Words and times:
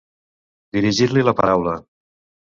Dirigir-li 0.77 1.25
la 1.27 1.33
paraula. 1.41 1.75